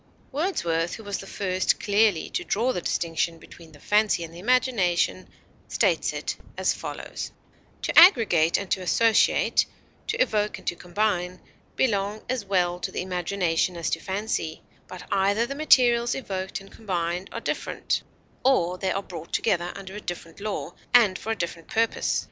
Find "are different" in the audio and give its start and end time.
17.31-18.01